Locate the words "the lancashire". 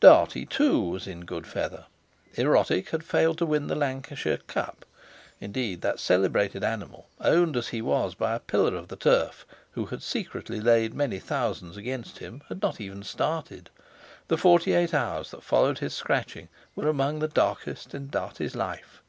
3.68-4.40